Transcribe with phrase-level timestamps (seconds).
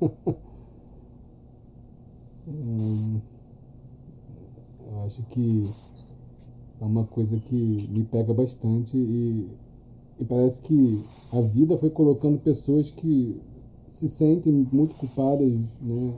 [4.88, 5.70] Eu acho que
[6.80, 9.56] é uma coisa que me pega bastante e,
[10.18, 13.40] e parece que a vida foi colocando pessoas que
[13.88, 16.14] se sentem muito culpadas né,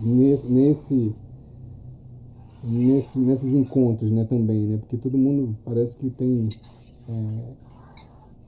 [0.00, 1.14] nesse,
[2.62, 6.48] nesse, nesses encontros né, também, né, porque todo mundo parece que tem
[7.08, 7.52] é,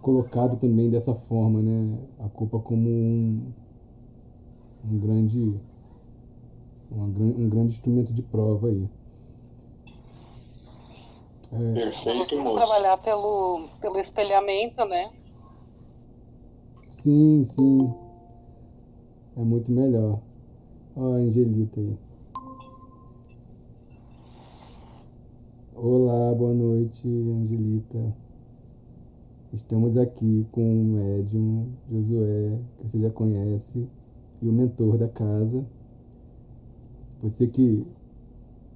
[0.00, 3.52] colocado também dessa forma né, a culpa como um,
[4.91, 5.61] um grande
[6.91, 8.88] um grande instrumento de prova aí.
[11.52, 11.74] É.
[11.74, 12.56] Perfeito, moço.
[12.56, 15.10] Trabalhar pelo, pelo espelhamento, né?
[16.87, 17.95] Sim, sim.
[19.37, 20.20] É muito melhor.
[20.96, 21.96] Ó a Angelita aí.
[25.74, 28.15] Olá, boa noite, Angelita.
[29.52, 33.88] Estamos aqui com o médium Josué, que você já conhece,
[34.41, 35.66] e o mentor da casa.
[37.20, 37.87] Você que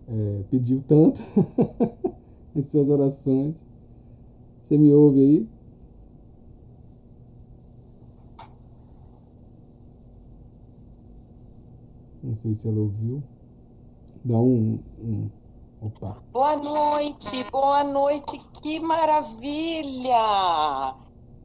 [0.09, 1.21] é, pediu tanto
[2.55, 3.65] em suas orações.
[4.61, 5.49] Você me ouve aí?
[12.23, 13.23] Não sei se ela ouviu.
[14.25, 15.29] Dá um, um.
[15.81, 16.15] Opa.
[16.33, 20.15] Boa noite, boa noite, que maravilha!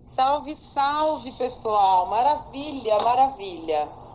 [0.03, 2.07] Salve, salve, pessoal!
[2.07, 4.06] Maravilha, maravilha!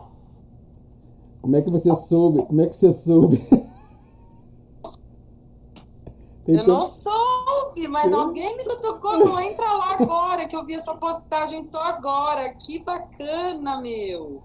[1.43, 2.43] Como é que você soube?
[2.45, 3.39] Como é que você soube?
[6.47, 9.19] eu não soube, mas alguém me tocou.
[9.19, 12.53] Não entra lá agora, que eu vi a sua postagem só agora.
[12.53, 14.41] Que bacana, meu!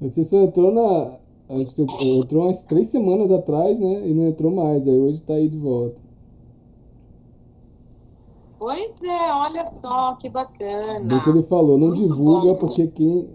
[0.00, 1.18] Você só entrou na,
[2.00, 4.08] Entrou umas três semanas atrás, né?
[4.08, 4.86] E não entrou mais.
[4.86, 6.00] Aí hoje tá aí de volta.
[8.60, 11.08] Pois é, olha só que bacana.
[11.08, 12.58] Bem que ele falou, não Muito divulga bom.
[12.60, 13.28] porque quem.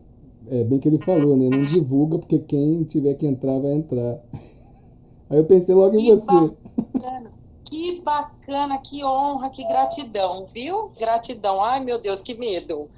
[0.49, 1.49] É, bem que ele falou, né?
[1.49, 4.19] Não divulga porque quem tiver que entrar vai entrar.
[5.29, 6.55] Aí eu pensei logo que em você.
[6.93, 7.31] Bacana.
[7.63, 10.89] Que bacana, que honra, que gratidão, viu?
[11.00, 11.61] Gratidão.
[11.61, 12.89] Ai, meu Deus, que medo.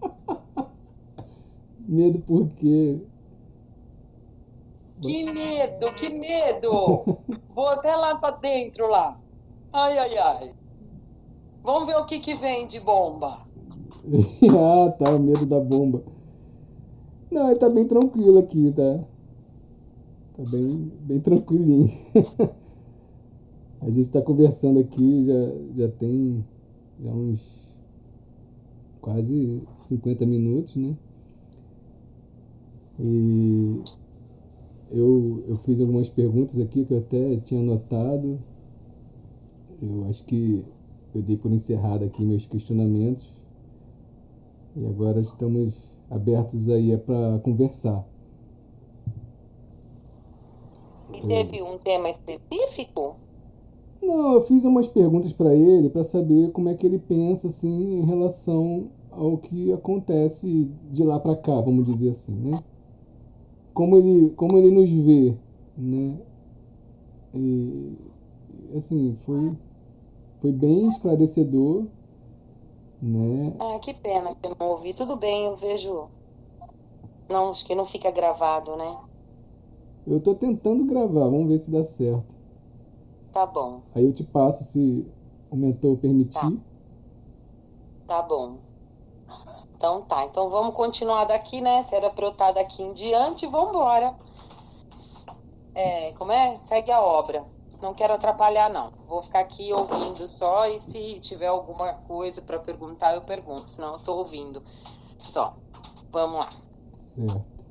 [1.80, 3.00] medo por quê?
[5.02, 7.04] Que medo, que medo!
[7.54, 9.18] Vou até lá para dentro lá.
[9.72, 10.54] Ai, ai, ai.
[11.62, 13.47] Vamos ver o que, que vem de bomba.
[14.50, 16.02] ah, tá, o medo da bomba.
[17.30, 19.04] Não, ele tá bem tranquilo aqui, tá?
[20.36, 21.88] Tá bem, bem tranquilinho.
[23.80, 26.44] A gente tá conversando aqui, já, já tem
[27.00, 27.78] já uns
[29.00, 30.96] quase 50 minutos, né?
[32.98, 33.80] E
[34.90, 38.38] eu, eu fiz algumas perguntas aqui que eu até tinha anotado.
[39.80, 40.64] Eu acho que
[41.14, 43.46] eu dei por encerrado aqui meus questionamentos.
[44.78, 48.06] E agora estamos abertos aí é para conversar.
[51.12, 53.16] E teve um tema específico?
[54.00, 57.98] Não, eu fiz umas perguntas para ele para saber como é que ele pensa assim
[57.98, 62.62] em relação ao que acontece de lá para cá, vamos dizer assim, né?
[63.78, 65.36] como ele, como ele nos vê,
[65.76, 66.18] né?
[67.32, 67.92] E,
[68.76, 69.56] assim, foi,
[70.40, 71.86] foi bem esclarecedor,
[73.00, 73.56] né?
[73.58, 74.92] Ah, que pena que eu não ouvi.
[74.94, 76.08] Tudo bem, eu vejo.
[77.28, 78.98] Não, acho que não fica gravado, né?
[80.06, 82.36] Eu tô tentando gravar, vamos ver se dá certo.
[83.32, 83.82] Tá bom.
[83.94, 85.06] Aí eu te passo se
[85.50, 86.62] o mentor permitir.
[88.06, 88.56] Tá, tá bom.
[89.76, 91.82] Então tá, então vamos continuar daqui, né?
[91.82, 94.16] Se era pra eu estar daqui em diante, vamos embora.
[95.74, 96.56] É, como é?
[96.56, 97.46] Segue a obra.
[97.80, 98.90] Não quero atrapalhar, não.
[99.06, 103.70] Vou ficar aqui ouvindo só e se tiver alguma coisa para perguntar, eu pergunto.
[103.70, 104.62] Senão eu tô ouvindo
[105.18, 105.56] só.
[106.10, 106.52] Vamos lá.
[106.92, 107.66] Certo.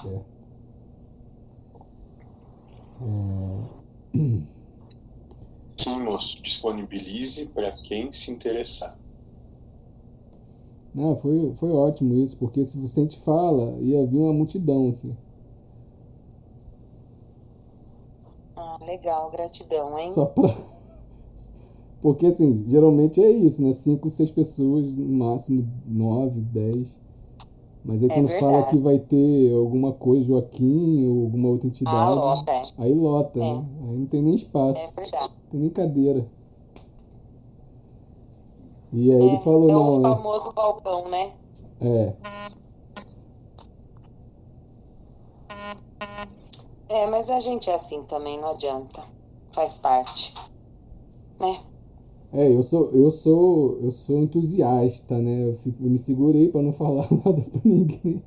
[0.00, 0.26] Certo.
[3.00, 3.82] É...
[5.68, 6.40] Sim, moço.
[6.40, 8.96] Disponibilize para quem se interessar.
[10.94, 15.12] Não, foi, foi ótimo isso, porque se você te fala, ia vir uma multidão aqui.
[18.56, 20.12] Ah, legal, gratidão, hein?
[20.12, 20.48] Só pra.
[22.00, 23.72] Porque assim, geralmente é isso, né?
[23.72, 27.00] Cinco, seis pessoas, no máximo nove, dez.
[27.84, 28.52] Mas aí é quando verdade.
[28.52, 32.62] fala que vai ter alguma coisa, Joaquim ou alguma outra entidade, ah, lota, é.
[32.78, 33.42] aí lota, é.
[33.42, 33.64] né?
[33.88, 34.98] Aí não tem nem espaço.
[34.98, 35.32] É verdade.
[35.44, 36.26] Não tem nem cadeira.
[38.92, 39.94] E aí é, ele falou, é não.
[39.94, 41.32] É o famoso balcão, né?
[41.80, 42.14] É.
[46.98, 49.04] É, mas a gente é assim também, não adianta.
[49.52, 50.32] Faz parte.
[51.40, 51.62] Né?
[52.34, 55.48] É, eu sou, eu sou, eu sou entusiasta, né?
[55.48, 58.24] Eu, fico- eu me segurei para não falar nada pra ninguém.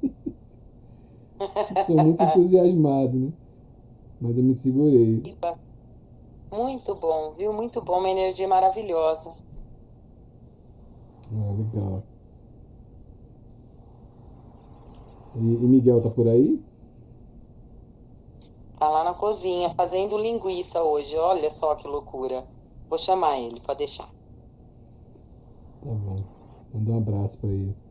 [1.69, 3.33] Eu sou muito entusiasmado, né?
[4.19, 5.29] Mas eu me segurei.
[6.51, 7.53] Muito bom, viu?
[7.53, 9.31] Muito bom, uma energia maravilhosa.
[11.31, 12.07] Ah, legal.
[15.33, 16.65] E, e Miguel tá por aí?
[18.77, 21.15] Tá lá na cozinha fazendo linguiça hoje.
[21.17, 22.45] Olha só que loucura.
[22.89, 24.07] Vou chamar ele, pode deixar.
[25.81, 26.23] Tá bom.
[26.73, 27.84] Manda um abraço pra ele.